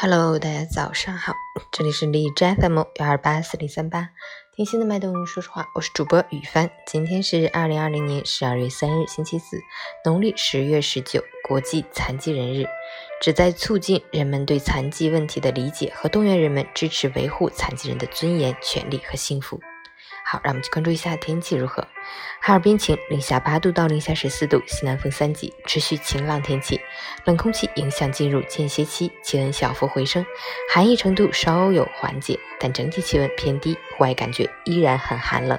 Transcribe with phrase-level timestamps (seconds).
[0.00, 1.34] Hello，大家早上好，
[1.72, 4.10] 这里是荔枝 FM 幺二八四零三八，
[4.54, 6.70] 听心的脉动，说实话，我是主播雨帆。
[6.86, 9.60] 今天是二零二零年十二月三日，星期四，
[10.04, 12.64] 农历十月十九，国际残疾人日，
[13.20, 19.58] 旨在促进人们对残疾问题的理解和动员人们支持维护残疾人的尊严、权利和幸福。
[20.30, 21.88] 好，让我们去关注一下天气如何。
[22.42, 26.78] 哈尔滨晴，零下八度到零下十四度，西南风三级，持续晴朗天气。
[27.24, 30.26] 冷空气影响进入间歇期，气温小幅回升，
[30.70, 35.58] 寒意程度稍有缓解，但整体气温偏低，户外感觉依然很寒冷。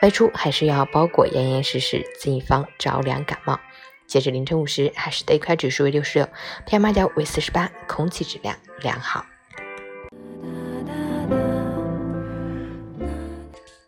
[0.00, 3.58] 外出还是要包裹严严实实，谨防着凉感冒。
[4.06, 6.28] 截至凌晨五时，海市的 AQI 指数为六十六
[6.68, 9.26] ，PM 二点五为四十八，空气质量良好。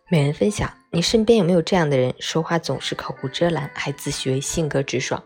[0.09, 2.15] 每人分享：你身边有没有这样的人？
[2.17, 5.21] 说话总是口无遮拦，还自诩为性格直爽，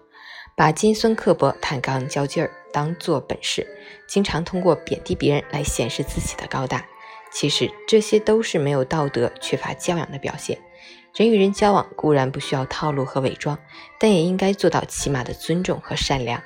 [0.57, 3.67] 把尖酸刻薄、坦荡较劲儿当做本事，
[4.07, 6.83] 经常通过贬低别人来显示自己的高大。
[7.31, 10.57] 其实这些都是没有道德、缺乏教养的表现。
[11.13, 13.59] 人与人交往固然不需要套路和伪装，
[13.99, 16.41] 但也应该做到起码的尊重和善良。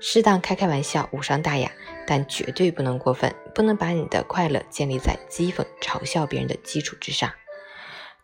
[0.00, 1.70] 适当开开玩笑，无伤大雅，
[2.04, 7.30] 但绝对不能过分，不能把你的快乐建立在讥讽、嘲笑别人的基础之上。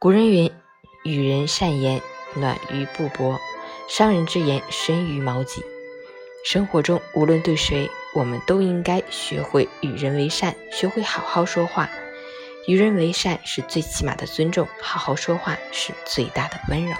[0.02, 0.50] 古人云
[1.06, 2.02] ：“与人善言，
[2.34, 3.38] 暖于布帛；
[3.88, 5.62] 伤人之言，深于矛戟。”
[6.44, 11.88] 生活中，无论对谁，我们都应该学会与人为善，学会好好说话。
[12.66, 16.96] 与人为善是最起码的尊重，好好说话是最大的温柔。